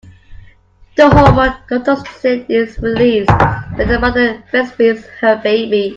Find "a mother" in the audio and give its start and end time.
3.91-4.43